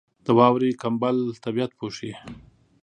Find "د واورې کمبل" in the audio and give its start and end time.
0.25-1.17